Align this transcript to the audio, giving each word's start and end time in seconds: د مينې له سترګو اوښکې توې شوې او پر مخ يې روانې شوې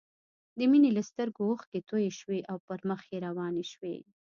د 0.57 0.59
مينې 0.71 0.89
له 0.97 1.01
سترګو 1.09 1.41
اوښکې 1.49 1.79
توې 1.89 2.07
شوې 2.19 2.39
او 2.51 2.57
پر 2.67 2.79
مخ 2.89 3.01
يې 3.11 3.17
روانې 3.27 3.65
شوې 3.73 3.95